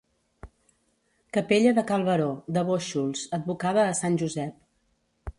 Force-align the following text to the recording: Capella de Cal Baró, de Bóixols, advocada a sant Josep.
Capella 1.37 1.73
de 1.79 1.83
Cal 1.91 2.05
Baró, 2.07 2.29
de 2.57 2.63
Bóixols, 2.69 3.21
advocada 3.39 3.83
a 3.91 3.93
sant 3.99 4.17
Josep. 4.23 4.57